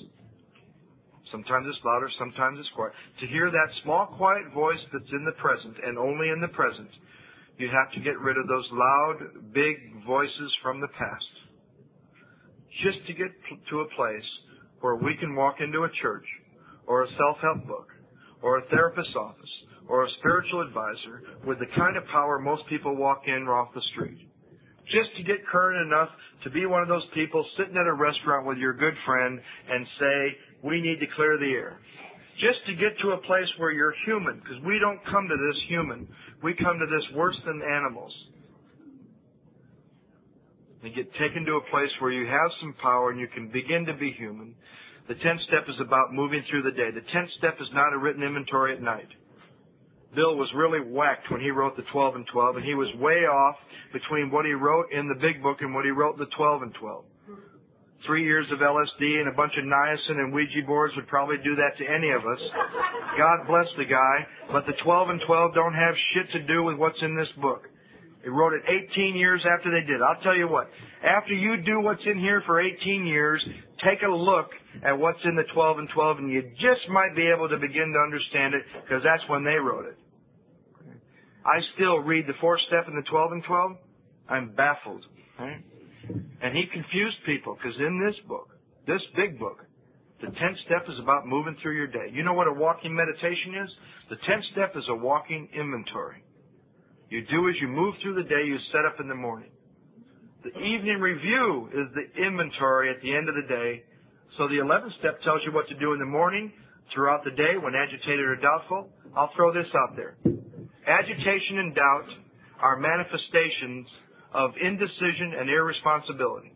sometimes 1.30 1.66
it's 1.68 1.78
louder, 1.84 2.10
sometimes 2.18 2.58
it's 2.58 2.70
quiet, 2.74 2.92
to 3.20 3.26
hear 3.26 3.50
that 3.50 3.70
small, 3.82 4.06
quiet 4.18 4.52
voice 4.52 4.82
that's 4.92 5.10
in 5.12 5.24
the 5.24 5.38
present 5.38 5.76
and 5.84 5.98
only 5.98 6.30
in 6.30 6.40
the 6.40 6.48
present, 6.48 6.90
you 7.58 7.68
have 7.70 7.92
to 7.94 8.00
get 8.00 8.18
rid 8.18 8.36
of 8.36 8.48
those 8.48 8.66
loud, 8.72 9.52
big 9.54 9.76
voices 10.06 10.50
from 10.62 10.80
the 10.80 10.90
past 10.98 11.29
just 12.82 13.06
to 13.06 13.12
get 13.12 13.28
to 13.70 13.80
a 13.80 13.88
place 13.96 14.28
where 14.80 14.96
we 14.96 15.16
can 15.16 15.34
walk 15.34 15.56
into 15.60 15.84
a 15.84 15.90
church 16.02 16.24
or 16.86 17.04
a 17.04 17.08
self-help 17.16 17.66
book 17.66 17.88
or 18.42 18.58
a 18.58 18.66
therapist's 18.68 19.14
office 19.16 19.50
or 19.88 20.04
a 20.04 20.10
spiritual 20.18 20.62
advisor 20.62 21.22
with 21.46 21.58
the 21.58 21.66
kind 21.76 21.96
of 21.96 22.04
power 22.06 22.38
most 22.38 22.62
people 22.68 22.96
walk 22.96 23.22
in 23.26 23.46
off 23.48 23.68
the 23.74 23.82
street. 23.92 24.28
Just 24.86 25.14
to 25.16 25.22
get 25.22 25.46
current 25.46 25.86
enough 25.86 26.08
to 26.44 26.50
be 26.50 26.66
one 26.66 26.82
of 26.82 26.88
those 26.88 27.06
people 27.14 27.44
sitting 27.58 27.76
at 27.76 27.86
a 27.86 27.92
restaurant 27.92 28.46
with 28.46 28.58
your 28.58 28.72
good 28.72 28.94
friend 29.06 29.38
and 29.68 29.86
say, 29.98 30.18
we 30.64 30.80
need 30.80 30.98
to 31.00 31.06
clear 31.14 31.38
the 31.38 31.52
air. 31.52 31.78
Just 32.40 32.64
to 32.66 32.74
get 32.74 32.96
to 33.02 33.12
a 33.12 33.18
place 33.18 33.46
where 33.58 33.70
you're 33.70 33.94
human, 34.06 34.40
because 34.40 34.58
we 34.64 34.78
don't 34.80 34.98
come 35.12 35.28
to 35.28 35.36
this 35.36 35.62
human. 35.68 36.08
We 36.42 36.54
come 36.54 36.78
to 36.78 36.86
this 36.86 37.04
worse 37.14 37.36
than 37.44 37.60
animals 37.62 38.12
and 40.82 40.94
get 40.94 41.12
taken 41.14 41.44
to 41.44 41.56
a 41.56 41.70
place 41.70 41.90
where 42.00 42.12
you 42.12 42.26
have 42.26 42.50
some 42.60 42.74
power 42.82 43.10
and 43.10 43.20
you 43.20 43.28
can 43.28 43.48
begin 43.48 43.84
to 43.86 43.94
be 43.94 44.12
human. 44.12 44.54
The 45.08 45.14
tenth 45.14 45.40
step 45.48 45.68
is 45.68 45.76
about 45.80 46.14
moving 46.14 46.42
through 46.48 46.62
the 46.62 46.70
day. 46.70 46.90
The 46.94 47.04
tenth 47.12 47.30
step 47.38 47.56
is 47.60 47.68
not 47.74 47.92
a 47.92 47.98
written 47.98 48.22
inventory 48.22 48.74
at 48.74 48.82
night. 48.82 49.08
Bill 50.14 50.36
was 50.36 50.50
really 50.56 50.80
whacked 50.80 51.30
when 51.30 51.40
he 51.40 51.50
wrote 51.50 51.76
the 51.76 51.86
12 51.92 52.16
and 52.16 52.26
12, 52.32 52.56
and 52.56 52.64
he 52.64 52.74
was 52.74 52.88
way 52.98 53.26
off 53.30 53.56
between 53.92 54.30
what 54.30 54.44
he 54.44 54.52
wrote 54.52 54.90
in 54.90 55.06
the 55.06 55.14
big 55.14 55.42
book 55.42 55.58
and 55.60 55.74
what 55.74 55.84
he 55.84 55.90
wrote 55.90 56.14
in 56.14 56.20
the 56.20 56.34
12 56.36 56.62
and 56.62 56.74
12. 56.74 57.04
Three 58.06 58.24
years 58.24 58.46
of 58.50 58.58
LSD 58.58 59.20
and 59.20 59.28
a 59.28 59.36
bunch 59.36 59.52
of 59.58 59.64
niacin 59.64 60.18
and 60.18 60.32
Ouija 60.32 60.66
boards 60.66 60.94
would 60.96 61.06
probably 61.06 61.36
do 61.44 61.54
that 61.54 61.76
to 61.78 61.84
any 61.84 62.10
of 62.10 62.22
us. 62.22 62.40
God 63.18 63.46
bless 63.46 63.66
the 63.76 63.84
guy, 63.84 64.26
but 64.50 64.64
the 64.66 64.72
12 64.82 65.10
and 65.10 65.20
12 65.26 65.54
don't 65.54 65.74
have 65.74 65.94
shit 66.14 66.32
to 66.32 66.46
do 66.46 66.62
with 66.64 66.76
what's 66.76 67.00
in 67.02 67.14
this 67.14 67.30
book. 67.40 67.68
They 68.22 68.28
wrote 68.28 68.52
it 68.52 68.62
18 68.92 69.16
years 69.16 69.42
after 69.48 69.70
they 69.70 69.86
did. 69.86 70.02
I'll 70.02 70.20
tell 70.22 70.36
you 70.36 70.48
what, 70.48 70.68
after 71.02 71.32
you 71.32 71.62
do 71.62 71.80
what's 71.80 72.02
in 72.04 72.18
here 72.18 72.42
for 72.44 72.60
18 72.60 73.06
years, 73.06 73.42
take 73.82 74.02
a 74.02 74.10
look 74.10 74.50
at 74.84 74.98
what's 74.98 75.20
in 75.24 75.36
the 75.36 75.44
12 75.54 75.78
and 75.78 75.88
12 75.94 76.18
and 76.18 76.30
you 76.30 76.42
just 76.60 76.84
might 76.90 77.16
be 77.16 77.26
able 77.34 77.48
to 77.48 77.56
begin 77.56 77.92
to 77.92 77.98
understand 77.98 78.54
it 78.54 78.62
because 78.84 79.02
that's 79.02 79.26
when 79.28 79.44
they 79.44 79.56
wrote 79.56 79.86
it. 79.86 79.96
I 81.46 81.60
still 81.74 81.98
read 82.00 82.26
the 82.26 82.36
fourth 82.40 82.60
step 82.68 82.88
in 82.88 82.94
the 82.94 83.08
12 83.08 83.32
and 83.32 83.44
12. 83.44 83.72
I'm 84.28 84.54
baffled. 84.54 85.04
Right? 85.38 85.64
And 86.42 86.56
he 86.56 86.64
confused 86.72 87.16
people 87.24 87.56
because 87.56 87.78
in 87.78 88.04
this 88.04 88.16
book, 88.28 88.48
this 88.86 89.00
big 89.16 89.38
book, 89.38 89.64
The 90.20 90.26
tenth 90.26 90.58
step 90.66 90.84
is 90.88 90.98
about 91.00 91.26
moving 91.26 91.56
through 91.62 91.76
your 91.76 91.86
day. 91.86 92.12
You 92.12 92.22
know 92.22 92.34
what 92.34 92.46
a 92.46 92.52
walking 92.52 92.94
meditation 92.94 93.56
is? 93.64 93.70
The 94.10 94.16
tenth 94.28 94.44
step 94.52 94.76
is 94.76 94.84
a 94.90 94.94
walking 94.94 95.48
inventory. 95.54 96.22
You 97.10 97.26
do 97.26 97.48
as 97.48 97.56
you 97.60 97.66
move 97.66 97.94
through 98.00 98.14
the 98.14 98.28
day 98.28 98.46
you 98.46 98.56
set 98.70 98.86
up 98.86 99.00
in 99.00 99.08
the 99.08 99.18
morning. 99.18 99.50
The 100.44 100.56
evening 100.56 101.00
review 101.00 101.68
is 101.74 101.90
the 101.92 102.06
inventory 102.22 102.88
at 102.88 103.02
the 103.02 103.14
end 103.14 103.28
of 103.28 103.34
the 103.34 103.46
day. 103.50 103.82
So 104.38 104.46
the 104.46 104.62
eleventh 104.62 104.94
step 105.00 105.20
tells 105.22 105.42
you 105.44 105.52
what 105.52 105.68
to 105.68 105.74
do 105.74 105.92
in 105.92 105.98
the 105.98 106.06
morning, 106.06 106.52
throughout 106.94 107.24
the 107.24 107.32
day 107.32 107.58
when 107.60 107.74
agitated 107.74 108.24
or 108.24 108.36
doubtful. 108.36 108.88
I'll 109.16 109.30
throw 109.34 109.52
this 109.52 109.66
out 109.74 109.96
there. 109.96 110.16
Agitation 110.86 111.58
and 111.58 111.74
doubt 111.74 112.08
are 112.62 112.78
manifestations 112.78 113.86
of 114.32 114.52
indecision 114.62 115.34
and 115.38 115.50
irresponsibility. 115.50 116.54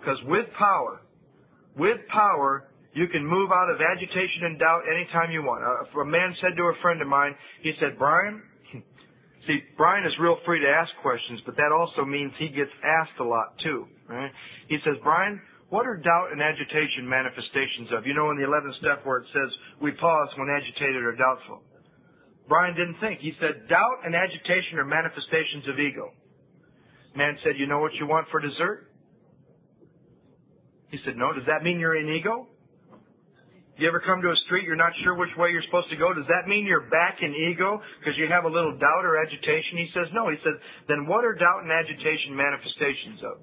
Because 0.00 0.18
with 0.24 0.46
power, 0.58 1.02
with 1.76 2.00
power, 2.08 2.68
you 2.94 3.08
can 3.08 3.26
move 3.26 3.50
out 3.52 3.68
of 3.68 3.76
agitation 3.80 4.44
and 4.44 4.58
doubt 4.58 4.82
anytime 4.88 5.30
you 5.30 5.42
want. 5.42 5.62
A 5.64 6.04
man 6.04 6.34
said 6.40 6.56
to 6.56 6.62
a 6.64 6.74
friend 6.80 7.02
of 7.02 7.08
mine, 7.08 7.34
he 7.62 7.72
said, 7.78 7.98
Brian, 7.98 8.42
see, 9.46 9.58
Brian 9.76 10.04
is 10.06 10.12
real 10.20 10.38
free 10.44 10.60
to 10.60 10.68
ask 10.68 10.90
questions, 11.02 11.40
but 11.46 11.56
that 11.56 11.72
also 11.72 12.04
means 12.04 12.32
he 12.38 12.48
gets 12.48 12.70
asked 12.84 13.18
a 13.20 13.24
lot 13.24 13.56
too, 13.62 13.86
right? 14.08 14.30
He 14.68 14.78
says, 14.84 14.94
Brian, 15.02 15.40
what 15.70 15.86
are 15.86 15.96
doubt 15.96 16.32
and 16.32 16.42
agitation 16.42 17.08
manifestations 17.08 17.90
of? 17.96 18.06
You 18.06 18.14
know 18.14 18.30
in 18.30 18.36
the 18.36 18.46
11th 18.46 18.78
step 18.78 19.04
where 19.04 19.18
it 19.18 19.28
says, 19.32 19.50
we 19.80 19.92
pause 19.92 20.28
when 20.36 20.48
agitated 20.48 21.02
or 21.02 21.16
doubtful. 21.16 21.62
Brian 22.48 22.76
didn't 22.76 23.00
think. 23.00 23.20
He 23.20 23.32
said, 23.40 23.68
doubt 23.68 24.04
and 24.04 24.14
agitation 24.14 24.78
are 24.78 24.84
manifestations 24.84 25.64
of 25.68 25.80
ego. 25.80 26.12
Man 27.16 27.38
said, 27.42 27.56
you 27.56 27.66
know 27.66 27.80
what 27.80 27.94
you 27.94 28.06
want 28.06 28.28
for 28.30 28.40
dessert? 28.40 28.90
He 30.90 30.98
said, 31.04 31.16
no. 31.16 31.32
Does 31.32 31.46
that 31.46 31.62
mean 31.62 31.80
you're 31.80 31.96
in 31.96 32.08
ego? 32.08 32.46
You 33.74 33.90
ever 33.90 33.98
come 34.06 34.22
to 34.22 34.30
a 34.30 34.38
street 34.46 34.62
you're 34.62 34.78
not 34.78 34.94
sure 35.02 35.18
which 35.18 35.34
way 35.34 35.50
you're 35.50 35.66
supposed 35.66 35.90
to 35.90 35.98
go? 35.98 36.14
Does 36.14 36.30
that 36.30 36.46
mean 36.46 36.62
you're 36.62 36.86
back 36.94 37.18
in 37.22 37.34
ego 37.34 37.82
because 37.98 38.14
you 38.14 38.30
have 38.30 38.46
a 38.46 38.52
little 38.52 38.78
doubt 38.78 39.02
or 39.02 39.18
agitation? 39.18 39.82
He 39.82 39.90
says, 39.90 40.06
no. 40.14 40.30
He 40.30 40.38
says, 40.46 40.54
then 40.86 41.10
what 41.10 41.26
are 41.26 41.34
doubt 41.34 41.66
and 41.66 41.74
agitation 41.74 42.38
manifestations 42.38 43.18
of? 43.26 43.42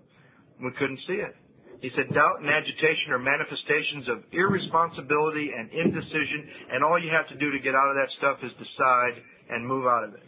We 0.63 0.71
couldn't 0.79 1.03
see 1.03 1.19
it. 1.19 1.35
He 1.83 1.91
said 1.97 2.13
doubt 2.15 2.39
and 2.39 2.47
agitation 2.47 3.11
are 3.11 3.19
manifestations 3.19 4.07
of 4.07 4.23
irresponsibility 4.31 5.51
and 5.51 5.67
indecision, 5.73 6.47
and 6.71 6.85
all 6.85 6.95
you 6.95 7.11
have 7.11 7.27
to 7.33 7.37
do 7.41 7.51
to 7.51 7.59
get 7.59 7.75
out 7.75 7.89
of 7.91 7.97
that 7.99 8.09
stuff 8.21 8.37
is 8.45 8.53
decide 8.55 9.19
and 9.49 9.67
move 9.67 9.83
out 9.83 10.07
of 10.07 10.13
it. 10.15 10.23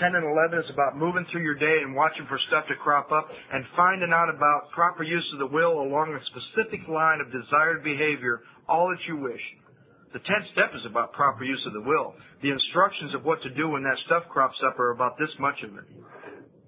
10 0.00 0.14
and 0.14 0.26
11 0.26 0.58
is 0.58 0.70
about 0.72 0.98
moving 0.98 1.26
through 1.30 1.42
your 1.42 1.54
day 1.54 1.82
and 1.82 1.94
watching 1.94 2.26
for 2.26 2.38
stuff 2.48 2.66
to 2.66 2.76
crop 2.76 3.12
up 3.12 3.28
and 3.30 3.64
finding 3.76 4.10
out 4.10 4.28
about 4.28 4.70
proper 4.74 5.02
use 5.02 5.24
of 5.32 5.38
the 5.38 5.50
will 5.54 5.82
along 5.82 6.10
a 6.10 6.22
specific 6.30 6.86
line 6.88 7.20
of 7.20 7.30
desired 7.30 7.84
behavior, 7.84 8.42
all 8.68 8.88
that 8.90 9.02
you 9.06 9.16
wish. 9.16 9.40
The 10.12 10.18
10th 10.18 10.46
step 10.52 10.70
is 10.74 10.86
about 10.86 11.12
proper 11.12 11.44
use 11.44 11.62
of 11.66 11.74
the 11.74 11.82
will. 11.82 12.14
The 12.42 12.50
instructions 12.50 13.14
of 13.14 13.24
what 13.24 13.42
to 13.42 13.50
do 13.54 13.70
when 13.70 13.82
that 13.82 13.98
stuff 14.06 14.24
crops 14.30 14.58
up 14.66 14.78
are 14.78 14.90
about 14.90 15.18
this 15.18 15.30
much 15.38 15.58
of 15.62 15.74
it. 15.74 15.86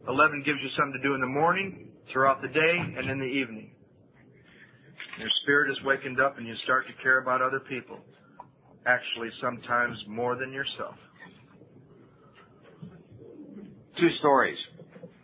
11 0.09 0.43
gives 0.47 0.59
you 0.63 0.71
something 0.79 0.99
to 0.99 1.07
do 1.07 1.15
in 1.15 1.21
the 1.21 1.31
morning, 1.31 1.91
throughout 2.13 2.43
the 2.43 2.49
day, 2.49 2.75
and 2.99 3.11
in 3.11 3.19
the 3.19 3.27
evening. 3.27 3.71
Your 5.19 5.31
spirit 5.43 5.71
is 5.71 5.79
wakened 5.85 6.21
up 6.21 6.39
and 6.39 6.47
you 6.47 6.55
start 6.65 6.87
to 6.87 7.03
care 7.03 7.19
about 7.19 7.43
other 7.43 7.61
people. 7.61 7.99
Actually, 8.87 9.31
sometimes 9.43 9.97
more 10.07 10.37
than 10.37 10.53
yourself. 10.53 10.95
Two 13.99 14.11
stories, 14.19 14.59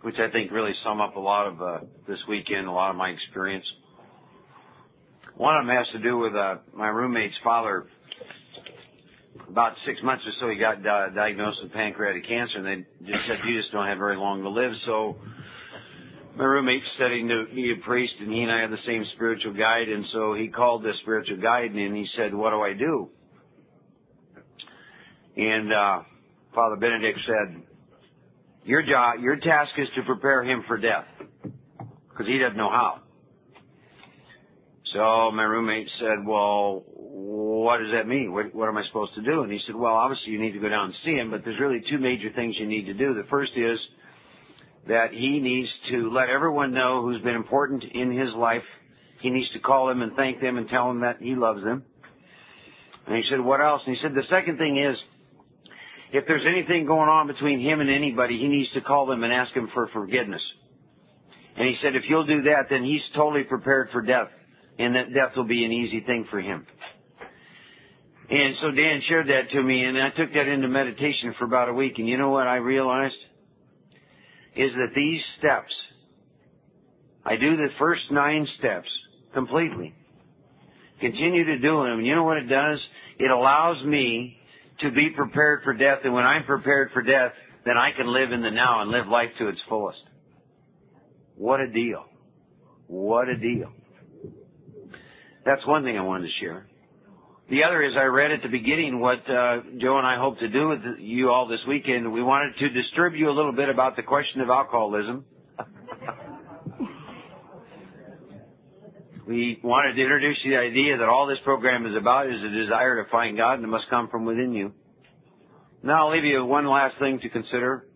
which 0.02 0.16
I 0.18 0.30
think 0.30 0.50
really 0.50 0.72
sum 0.84 1.00
up 1.00 1.16
a 1.16 1.20
lot 1.20 1.46
of 1.46 1.62
uh, 1.62 1.78
this 2.08 2.18
weekend, 2.28 2.66
a 2.66 2.72
lot 2.72 2.90
of 2.90 2.96
my 2.96 3.10
experience. 3.10 3.64
One 5.36 5.56
of 5.56 5.66
them 5.66 5.76
has 5.76 5.86
to 5.92 5.98
do 5.98 6.18
with 6.18 6.34
uh, 6.34 6.56
my 6.74 6.88
roommate's 6.88 7.34
father 7.44 7.86
about 9.52 9.74
six 9.86 9.98
months 10.02 10.24
or 10.26 10.32
so, 10.40 10.48
he 10.48 10.56
got 10.56 10.78
uh, 10.86 11.10
diagnosed 11.14 11.58
with 11.62 11.72
pancreatic 11.72 12.26
cancer, 12.26 12.56
and 12.56 12.66
they 12.66 13.06
just 13.06 13.20
said 13.28 13.38
you 13.46 13.60
just 13.60 13.72
don't 13.72 13.86
have 13.86 13.98
very 13.98 14.16
long 14.16 14.42
to 14.42 14.48
live. 14.48 14.72
So 14.86 15.16
my 16.36 16.44
roommate's 16.44 16.86
studying 16.96 17.28
to 17.28 17.44
be 17.54 17.72
a 17.72 17.84
priest, 17.84 18.14
and 18.20 18.32
he 18.32 18.42
and 18.42 18.50
I 18.50 18.60
have 18.62 18.70
the 18.70 18.82
same 18.86 19.04
spiritual 19.14 19.52
guide, 19.52 19.88
and 19.88 20.04
so 20.12 20.34
he 20.34 20.48
called 20.48 20.82
the 20.82 20.92
spiritual 21.02 21.36
guide, 21.36 21.72
and 21.72 21.96
he 21.96 22.06
said, 22.16 22.34
"What 22.34 22.50
do 22.50 22.62
I 22.62 22.72
do?" 22.72 23.10
And 25.36 25.72
uh, 25.72 26.02
Father 26.54 26.76
Benedict 26.76 27.18
said, 27.26 27.62
"Your 28.64 28.82
job, 28.82 29.20
your 29.20 29.36
task 29.36 29.72
is 29.78 29.88
to 29.96 30.02
prepare 30.02 30.42
him 30.42 30.64
for 30.66 30.78
death, 30.78 31.06
because 32.10 32.26
he 32.26 32.38
doesn't 32.38 32.56
know 32.56 32.70
how." 32.70 33.00
So 34.94 35.30
my 35.32 35.44
roommate 35.44 35.88
said, 36.00 36.26
"Well, 36.26 36.84
what 37.12 37.78
does 37.78 37.92
that 37.92 38.08
mean? 38.08 38.32
What, 38.32 38.54
what 38.54 38.68
am 38.68 38.76
I 38.76 38.82
supposed 38.86 39.14
to 39.14 39.22
do? 39.22 39.42
And 39.42 39.52
he 39.52 39.60
said, 39.66 39.76
well, 39.76 39.92
obviously 39.92 40.32
you 40.32 40.40
need 40.40 40.52
to 40.52 40.58
go 40.58 40.68
down 40.68 40.86
and 40.86 40.94
see 41.04 41.12
him, 41.12 41.30
but 41.30 41.42
there's 41.44 41.60
really 41.60 41.80
two 41.90 41.98
major 41.98 42.30
things 42.34 42.56
you 42.58 42.66
need 42.66 42.86
to 42.86 42.94
do. 42.94 43.14
The 43.14 43.28
first 43.28 43.52
is 43.54 43.78
that 44.88 45.12
he 45.12 45.38
needs 45.38 45.68
to 45.90 46.10
let 46.10 46.28
everyone 46.28 46.72
know 46.72 47.02
who's 47.02 47.20
been 47.22 47.36
important 47.36 47.84
in 47.84 48.10
his 48.10 48.30
life. 48.34 48.64
He 49.20 49.30
needs 49.30 49.50
to 49.52 49.60
call 49.60 49.88
them 49.88 50.02
and 50.02 50.16
thank 50.16 50.40
them 50.40 50.56
and 50.56 50.68
tell 50.68 50.88
them 50.88 51.00
that 51.02 51.18
he 51.20 51.34
loves 51.34 51.62
them. 51.62 51.84
And 53.06 53.16
he 53.16 53.22
said, 53.30 53.40
what 53.40 53.60
else? 53.60 53.82
And 53.86 53.94
he 53.94 54.02
said, 54.02 54.14
the 54.14 54.26
second 54.30 54.58
thing 54.58 54.78
is, 54.78 54.96
if 56.12 56.24
there's 56.26 56.46
anything 56.46 56.86
going 56.86 57.08
on 57.08 57.26
between 57.26 57.60
him 57.60 57.80
and 57.80 57.90
anybody, 57.90 58.38
he 58.38 58.48
needs 58.48 58.70
to 58.74 58.82
call 58.82 59.06
them 59.06 59.24
and 59.24 59.32
ask 59.32 59.54
them 59.54 59.70
for 59.72 59.88
forgiveness. 59.92 60.42
And 61.56 61.66
he 61.66 61.76
said, 61.82 61.96
if 61.96 62.02
you'll 62.08 62.26
do 62.26 62.42
that, 62.42 62.66
then 62.70 62.84
he's 62.84 63.00
totally 63.14 63.44
prepared 63.44 63.88
for 63.92 64.02
death. 64.02 64.28
And 64.78 64.94
that 64.94 65.12
death 65.14 65.32
will 65.36 65.48
be 65.48 65.64
an 65.64 65.72
easy 65.72 66.00
thing 66.00 66.26
for 66.30 66.40
him. 66.40 66.66
And 68.30 68.54
so 68.62 68.70
Dan 68.70 69.02
shared 69.08 69.28
that 69.28 69.50
to 69.52 69.62
me, 69.62 69.84
and 69.84 69.98
I 69.98 70.08
took 70.10 70.32
that 70.32 70.48
into 70.48 70.68
meditation 70.68 71.34
for 71.38 71.44
about 71.44 71.68
a 71.68 71.74
week. 71.74 71.94
And 71.98 72.08
you 72.08 72.16
know 72.16 72.30
what 72.30 72.46
I 72.46 72.56
realized? 72.56 73.14
Is 74.56 74.70
that 74.72 74.94
these 74.94 75.20
steps, 75.38 75.72
I 77.24 77.36
do 77.36 77.56
the 77.56 77.68
first 77.78 78.02
nine 78.10 78.46
steps 78.58 78.88
completely. 79.34 79.94
Continue 81.00 81.44
to 81.44 81.58
do 81.58 81.84
them. 81.84 81.98
And 81.98 82.06
you 82.06 82.14
know 82.14 82.24
what 82.24 82.36
it 82.36 82.48
does? 82.48 82.78
It 83.18 83.30
allows 83.30 83.84
me 83.84 84.36
to 84.80 84.90
be 84.90 85.10
prepared 85.14 85.62
for 85.64 85.72
death. 85.72 85.98
And 86.04 86.12
when 86.12 86.24
I'm 86.24 86.44
prepared 86.44 86.90
for 86.92 87.02
death, 87.02 87.32
then 87.64 87.76
I 87.76 87.90
can 87.96 88.12
live 88.12 88.32
in 88.32 88.42
the 88.42 88.50
now 88.50 88.82
and 88.82 88.90
live 88.90 89.06
life 89.08 89.30
to 89.38 89.48
its 89.48 89.58
fullest. 89.68 89.98
What 91.36 91.60
a 91.60 91.68
deal. 91.68 92.04
What 92.86 93.28
a 93.28 93.36
deal. 93.36 93.72
That's 95.44 95.66
one 95.66 95.82
thing 95.82 95.96
I 95.96 96.02
wanted 96.02 96.24
to 96.24 96.32
share. 96.40 96.66
The 97.50 97.64
other 97.64 97.82
is 97.82 97.92
I 97.98 98.04
read 98.04 98.30
at 98.30 98.42
the 98.42 98.48
beginning 98.48 99.00
what 99.00 99.18
uh, 99.28 99.60
Joe 99.80 99.98
and 99.98 100.06
I 100.06 100.16
hope 100.18 100.38
to 100.38 100.48
do 100.48 100.68
with 100.68 100.80
you 100.98 101.30
all 101.30 101.48
this 101.48 101.58
weekend. 101.68 102.12
We 102.12 102.22
wanted 102.22 102.56
to 102.60 102.68
disturb 102.70 103.14
you 103.14 103.28
a 103.28 103.34
little 103.34 103.52
bit 103.52 103.68
about 103.68 103.96
the 103.96 104.02
question 104.02 104.40
of 104.40 104.48
alcoholism. 104.48 105.24
We 109.32 109.58
wanted 109.62 109.94
to 109.94 110.02
introduce 110.02 110.36
the 110.44 110.56
idea 110.56 110.98
that 110.98 111.08
all 111.08 111.26
this 111.26 111.38
program 111.42 111.86
is 111.86 111.96
about 111.96 112.26
is 112.26 112.36
a 112.44 112.50
desire 112.50 113.02
to 113.02 113.10
find 113.10 113.34
God 113.34 113.54
and 113.54 113.64
it 113.64 113.68
must 113.68 113.88
come 113.88 114.10
from 114.10 114.26
within 114.26 114.52
you. 114.52 114.72
Now 115.82 116.06
I'll 116.06 116.12
leave 116.12 116.24
you 116.24 116.44
one 116.44 116.68
last 116.68 116.98
thing 116.98 117.18
to 117.22 117.30
consider 117.30 117.86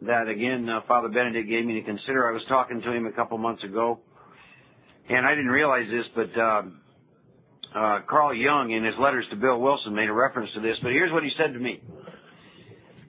that 0.00 0.26
again 0.26 0.66
uh, 0.66 0.80
Father 0.88 1.08
Benedict 1.08 1.50
gave 1.50 1.66
me 1.66 1.74
to 1.74 1.82
consider. 1.82 2.26
I 2.26 2.32
was 2.32 2.40
talking 2.48 2.80
to 2.80 2.92
him 2.92 3.04
a 3.04 3.12
couple 3.12 3.36
months 3.36 3.62
ago 3.62 4.00
and 5.10 5.26
I 5.26 5.34
didn't 5.34 5.50
realize 5.50 5.84
this, 5.90 6.06
but 6.16 6.40
uh, 6.40 6.62
uh, 7.78 7.98
Carl 8.08 8.34
Jung, 8.34 8.70
in 8.70 8.84
his 8.84 8.94
letters 8.98 9.26
to 9.32 9.36
Bill 9.36 9.60
Wilson, 9.60 9.94
made 9.94 10.08
a 10.08 10.14
reference 10.14 10.48
to 10.54 10.60
this. 10.60 10.76
But 10.82 10.92
here's 10.92 11.12
what 11.12 11.24
he 11.24 11.30
said 11.36 11.52
to 11.52 11.58
me. 11.58 11.82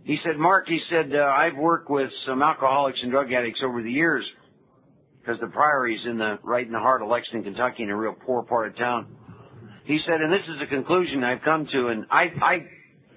He 0.03 0.17
said, 0.25 0.37
Mark, 0.37 0.67
he 0.67 0.79
said, 0.91 1.15
uh, 1.15 1.23
I've 1.23 1.55
worked 1.55 1.89
with 1.89 2.09
some 2.27 2.41
alcoholics 2.41 2.99
and 3.01 3.11
drug 3.11 3.31
addicts 3.31 3.61
over 3.63 3.81
the 3.81 3.91
years 3.91 4.25
because 5.25 5.39
the 5.41 5.47
Priory's 5.47 6.01
in 6.05 6.17
the 6.17 6.37
right 6.43 6.65
in 6.65 6.71
the 6.71 6.79
heart 6.79 7.01
of 7.01 7.09
Lexington, 7.09 7.43
Kentucky, 7.43 7.83
in 7.83 7.89
a 7.89 7.97
real 7.97 8.13
poor 8.13 8.43
part 8.43 8.67
of 8.67 8.77
town. 8.77 9.07
He 9.85 9.99
said, 10.05 10.21
and 10.21 10.31
this 10.31 10.45
is 10.45 10.61
a 10.61 10.69
conclusion 10.69 11.23
I've 11.23 11.41
come 11.41 11.67
to, 11.71 11.87
and 11.87 12.05
I, 12.11 12.25
I 12.41 12.55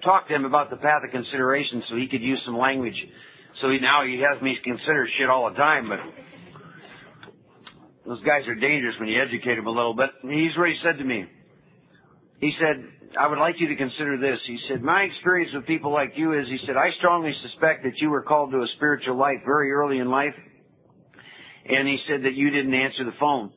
talked 0.03 0.29
to 0.29 0.35
him 0.35 0.45
about 0.45 0.69
the 0.69 0.77
path 0.77 1.03
of 1.03 1.11
consideration 1.11 1.83
so 1.89 1.95
he 1.95 2.07
could 2.07 2.21
use 2.21 2.41
some 2.45 2.57
language. 2.57 2.97
So 3.61 3.69
he, 3.69 3.79
now 3.79 4.05
he 4.05 4.21
has 4.21 4.41
me 4.41 4.57
consider 4.63 5.07
shit 5.17 5.29
all 5.29 5.49
the 5.49 5.55
time, 5.55 5.89
but 5.89 5.99
those 8.07 8.21
guys 8.23 8.47
are 8.47 8.55
dangerous 8.55 8.95
when 8.99 9.09
you 9.09 9.21
educate 9.21 9.55
them 9.55 9.67
a 9.67 9.71
little 9.71 9.93
bit. 9.93 10.09
He's 10.23 10.57
what 10.57 10.69
he 10.69 10.77
said 10.83 10.97
to 10.97 11.03
me. 11.03 11.25
He 12.39 12.51
said, 12.57 12.85
I 13.19 13.27
would 13.27 13.37
like 13.37 13.55
you 13.59 13.67
to 13.67 13.75
consider 13.75 14.17
this. 14.17 14.39
He 14.47 14.57
said, 14.69 14.81
my 14.81 15.01
experience 15.03 15.51
with 15.53 15.65
people 15.65 15.91
like 15.91 16.13
you 16.15 16.33
is, 16.33 16.45
he 16.47 16.57
said, 16.65 16.77
I 16.77 16.89
strongly 16.97 17.33
suspect 17.43 17.83
that 17.83 17.93
you 17.97 18.09
were 18.09 18.21
called 18.21 18.51
to 18.51 18.57
a 18.57 18.67
spiritual 18.77 19.17
life 19.17 19.41
very 19.45 19.71
early 19.71 19.99
in 19.99 20.09
life. 20.09 20.33
And 21.69 21.87
he 21.87 21.97
said 22.07 22.23
that 22.23 22.33
you 22.33 22.49
didn't 22.49 22.73
answer 22.73 23.05
the 23.05 23.13
phone. 23.19 23.51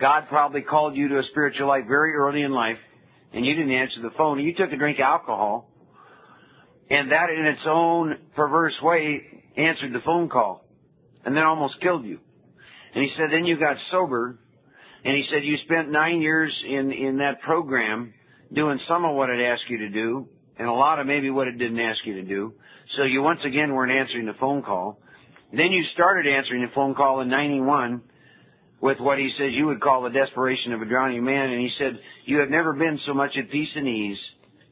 God 0.00 0.24
probably 0.28 0.62
called 0.62 0.96
you 0.96 1.08
to 1.08 1.18
a 1.18 1.22
spiritual 1.30 1.68
life 1.68 1.84
very 1.86 2.12
early 2.14 2.42
in 2.42 2.52
life 2.52 2.78
and 3.32 3.46
you 3.46 3.54
didn't 3.54 3.72
answer 3.72 4.02
the 4.02 4.10
phone. 4.16 4.40
You 4.40 4.52
took 4.54 4.72
a 4.72 4.76
drink 4.76 4.98
of 4.98 5.04
alcohol 5.04 5.70
and 6.90 7.12
that 7.12 7.30
in 7.30 7.46
its 7.46 7.62
own 7.66 8.16
perverse 8.34 8.74
way 8.82 9.22
answered 9.56 9.92
the 9.92 10.02
phone 10.04 10.28
call 10.28 10.64
and 11.24 11.36
then 11.36 11.44
almost 11.44 11.80
killed 11.80 12.04
you. 12.04 12.18
And 12.94 13.02
he 13.02 13.10
said, 13.16 13.26
then 13.32 13.44
you 13.44 13.58
got 13.58 13.76
sober 13.92 14.38
And 15.04 15.16
he 15.16 15.24
said, 15.30 15.44
you 15.44 15.56
spent 15.64 15.90
nine 15.90 16.20
years 16.20 16.52
in, 16.68 16.90
in 16.90 17.18
that 17.18 17.42
program 17.42 18.12
doing 18.52 18.80
some 18.88 19.04
of 19.04 19.14
what 19.14 19.30
it 19.30 19.40
asked 19.40 19.68
you 19.68 19.78
to 19.78 19.88
do 19.88 20.28
and 20.58 20.68
a 20.68 20.72
lot 20.72 20.98
of 20.98 21.06
maybe 21.06 21.30
what 21.30 21.46
it 21.46 21.58
didn't 21.58 21.80
ask 21.80 21.98
you 22.04 22.14
to 22.14 22.22
do. 22.22 22.54
So 22.96 23.04
you 23.04 23.22
once 23.22 23.40
again 23.46 23.72
weren't 23.72 23.92
answering 23.92 24.26
the 24.26 24.34
phone 24.38 24.62
call. 24.62 24.98
Then 25.52 25.72
you 25.72 25.84
started 25.94 26.30
answering 26.30 26.62
the 26.62 26.74
phone 26.74 26.94
call 26.94 27.20
in 27.20 27.28
91 27.28 28.02
with 28.80 28.98
what 29.00 29.18
he 29.18 29.30
says 29.38 29.52
you 29.52 29.66
would 29.66 29.80
call 29.80 30.02
the 30.02 30.10
desperation 30.10 30.72
of 30.72 30.82
a 30.82 30.84
drowning 30.84 31.24
man. 31.24 31.50
And 31.50 31.60
he 31.60 31.70
said, 31.78 31.98
you 32.24 32.38
have 32.38 32.50
never 32.50 32.72
been 32.72 32.98
so 33.06 33.14
much 33.14 33.30
at 33.38 33.50
peace 33.50 33.68
and 33.74 33.88
ease 33.88 34.18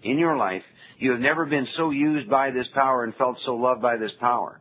in 0.02 0.18
your 0.18 0.36
life. 0.36 0.62
You 0.98 1.12
have 1.12 1.20
never 1.20 1.46
been 1.46 1.66
so 1.76 1.90
used 1.90 2.28
by 2.28 2.50
this 2.50 2.66
power 2.74 3.04
and 3.04 3.14
felt 3.16 3.36
so 3.44 3.54
loved 3.54 3.82
by 3.82 3.96
this 3.96 4.10
power. 4.20 4.60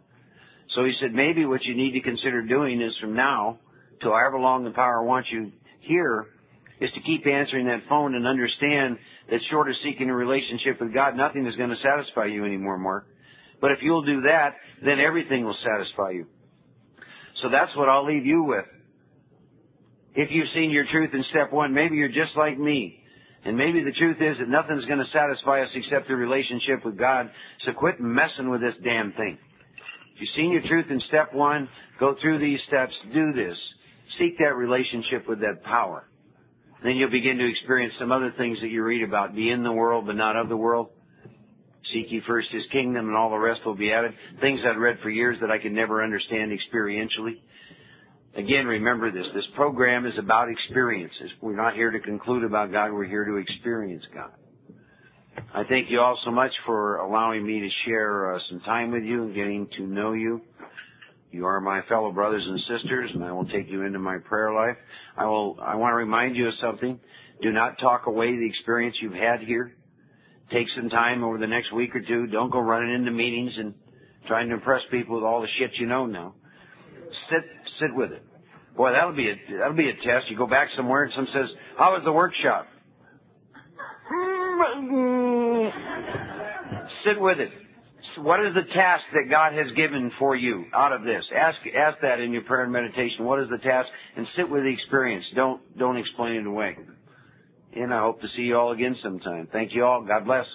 So 0.76 0.86
he 0.86 0.94
said, 1.02 1.14
maybe 1.14 1.46
what 1.46 1.64
you 1.64 1.76
need 1.76 1.92
to 1.94 2.02
consider 2.02 2.42
doing 2.44 2.82
is 2.82 2.94
from 3.02 3.16
now 3.16 3.60
till 4.02 4.12
however 4.12 4.40
long 4.40 4.64
the 4.64 4.72
power 4.72 5.04
wants 5.04 5.30
you 5.32 5.52
here 5.82 6.28
is 6.80 6.90
to 6.96 7.02
keep 7.02 7.28
answering 7.28 7.68
that 7.68 7.84
phone 7.90 8.16
and 8.16 8.26
understand 8.26 8.98
that 9.30 9.40
short 9.52 9.70
of 9.70 9.76
seeking 9.84 10.10
a 10.10 10.16
relationship 10.16 10.82
with 10.82 10.94
God, 10.94 11.16
nothing 11.16 11.46
is 11.46 11.56
going 11.56 11.70
to 11.70 11.76
satisfy 11.84 12.26
you 12.26 12.46
anymore, 12.46 12.78
Mark. 12.78 13.06
But 13.62 13.72
if 13.72 13.78
you'll 13.82 14.04
do 14.04 14.22
that, 14.22 14.56
then 14.84 15.00
everything 15.00 15.46
will 15.46 15.58
satisfy 15.64 16.12
you. 16.12 16.26
So 17.42 17.50
that's 17.50 17.76
what 17.78 17.88
I'll 17.88 18.06
leave 18.06 18.26
you 18.26 18.44
with. 18.44 18.66
If 20.14 20.30
you've 20.32 20.50
seen 20.54 20.72
your 20.72 20.86
truth 20.92 21.12
in 21.14 21.24
step 21.30 21.54
one, 21.54 21.74
maybe 21.74 21.96
you're 21.96 22.10
just 22.10 22.36
like 22.36 22.60
me. 22.60 22.98
And 23.46 23.58
maybe 23.58 23.84
the 23.84 23.94
truth 23.94 24.18
is 24.20 24.38
that 24.40 24.50
nothing's 24.50 24.86
going 24.86 25.00
to 25.00 25.06
satisfy 25.14 25.62
us 25.62 25.70
except 25.74 26.10
a 26.12 26.16
relationship 26.16 26.86
with 26.86 26.98
God. 26.98 27.32
So 27.66 27.72
quit 27.74 28.00
messing 28.00 28.50
with 28.50 28.62
this 28.62 28.76
damn 28.84 29.14
thing. 29.14 29.38
If 30.16 30.22
you've 30.22 30.30
seen 30.36 30.52
your 30.52 30.62
truth 30.68 30.88
in 30.90 31.02
step 31.08 31.34
one, 31.34 31.70
go 32.00 32.16
through 32.22 32.40
these 32.40 32.60
steps, 32.68 32.94
do 33.14 33.34
this. 33.34 33.58
Seek 34.20 34.38
that 34.40 34.56
relationship 34.56 35.28
with 35.28 35.40
that 35.40 35.64
power. 35.64 36.08
Then 36.84 36.96
you'll 36.98 37.10
begin 37.10 37.38
to 37.38 37.50
experience 37.50 37.94
some 38.00 38.12
other 38.12 38.34
things 38.38 38.60
that 38.62 38.68
you 38.68 38.84
read 38.84 39.04
about. 39.04 39.36
Be 39.36 39.50
in 39.50 39.64
the 39.64 39.72
world, 39.72 40.06
but 40.06 40.16
not 40.16 40.36
of 40.36 40.50
the 40.50 40.58
world. 40.58 40.90
Seek 41.94 42.12
ye 42.12 42.22
first 42.28 42.48
his 42.52 42.64
kingdom 42.72 43.08
and 43.08 43.16
all 43.16 43.30
the 43.30 43.38
rest 43.38 43.62
will 43.66 43.76
be 43.76 43.92
added. 43.92 44.12
Things 44.40 44.60
I've 44.66 44.80
read 44.80 44.98
for 45.02 45.10
years 45.10 45.38
that 45.42 45.52
I 45.52 45.58
could 45.58 45.72
never 45.72 46.04
understand 46.04 46.52
experientially. 46.52 47.40
Again, 48.36 48.66
remember 48.66 49.12
this. 49.12 49.26
This 49.34 49.44
program 49.56 50.06
is 50.06 50.14
about 50.18 50.48
experiences. 50.50 51.30
We're 51.42 51.56
not 51.56 51.74
here 51.74 51.92
to 51.92 52.00
conclude 52.00 52.44
about 52.44 52.72
God. 52.72 52.94
We're 52.94 53.06
here 53.06 53.26
to 53.26 53.36
experience 53.36 54.04
God. 54.14 54.32
I 55.54 55.64
thank 55.68 55.90
you 55.90 56.00
all 56.00 56.18
so 56.24 56.32
much 56.32 56.52
for 56.66 56.98
allowing 56.98 57.46
me 57.46 57.60
to 57.60 57.70
share 57.86 58.36
uh, 58.36 58.40
some 58.50 58.62
time 58.62 58.92
with 58.92 59.04
you 59.04 59.24
and 59.24 59.36
getting 59.36 59.68
to 59.78 59.84
know 59.84 60.14
you. 60.14 60.42
You 61.32 61.46
are 61.46 61.62
my 61.62 61.82
fellow 61.88 62.12
brothers 62.12 62.44
and 62.46 62.60
sisters, 62.60 63.12
and 63.14 63.24
I 63.24 63.32
will 63.32 63.46
take 63.46 63.70
you 63.70 63.84
into 63.84 64.00
my 64.00 64.18
prayer 64.18 64.54
life. 64.54 64.76
I 65.18 65.26
will. 65.26 65.58
I 65.62 65.76
want 65.76 65.92
to 65.94 65.96
remind 65.96 66.36
you 66.36 66.48
of 66.48 66.54
something. 66.62 67.00
Do 67.42 67.52
not 67.52 67.80
talk 67.80 68.08
away 68.08 68.36
the 68.36 68.48
experience 68.48 68.98
you've 69.02 69.14
had 69.14 69.40
here. 69.46 69.76
Take 70.54 70.68
some 70.76 70.90
time 70.90 71.24
over 71.24 71.38
the 71.38 71.48
next 71.48 71.74
week 71.74 71.96
or 71.96 72.02
two. 72.02 72.28
Don't 72.28 72.52
go 72.52 72.60
running 72.60 72.94
into 72.94 73.12
meetings 73.12 73.52
and 73.58 73.74
trying 74.28 74.50
to 74.50 74.56
impress 74.56 74.82
people 74.92 75.16
with 75.16 75.24
all 75.24 75.42
the 75.42 75.48
shit 75.60 75.72
you 75.80 75.88
know 75.88 76.06
now. 76.06 76.36
Sit, 77.30 77.44
sit 77.80 77.96
with 77.96 78.12
it. 78.12 78.24
Boy, 78.76 78.92
that'll 78.92 79.16
be 79.16 79.30
a 79.30 79.36
that'll 79.60 79.76
be 79.76 79.90
a 79.90 79.96
test. 79.96 80.30
You 80.30 80.38
go 80.38 80.48
back 80.48 80.70
somewhere 80.78 81.04
and 81.04 81.12
someone 81.14 81.34
says, 81.34 81.56
"How 81.78 81.92
was 81.92 82.04
the 82.06 82.12
workshop?" 82.12 82.68
sit 87.04 87.20
with 87.20 87.40
it 87.40 87.52
what 88.18 88.46
is 88.46 88.54
the 88.54 88.68
task 88.74 89.04
that 89.14 89.30
God 89.30 89.54
has 89.54 89.72
given 89.76 90.12
for 90.20 90.36
you 90.36 90.66
out 90.74 90.94
of 90.94 91.04
this? 91.04 91.24
Ask 91.36 91.58
ask 91.76 92.00
that 92.02 92.20
in 92.20 92.32
your 92.32 92.44
prayer 92.44 92.64
and 92.64 92.72
meditation. 92.72 93.26
What 93.26 93.40
is 93.40 93.50
the 93.50 93.58
task? 93.58 93.88
And 94.18 94.28
sit 94.36 94.50
with 94.50 94.64
the 94.64 94.70
experience. 94.70 95.26
Don't 95.36 95.62
don't 95.78 95.98
explain 95.98 96.36
it 96.36 96.46
away. 96.46 96.78
And 97.74 97.94
I 97.94 98.02
hope 98.02 98.22
to 98.22 98.28
see 98.36 98.44
you 98.44 98.58
all 98.58 98.72
again 98.74 98.98
sometime. 99.02 99.48
Thank 99.52 99.74
you 99.74 99.86
all. 99.86 100.04
God 100.04 100.26
bless. 100.26 100.46